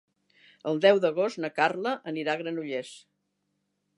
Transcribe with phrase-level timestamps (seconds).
[0.71, 2.97] El deu d'agost na Carla anirà a Granollers.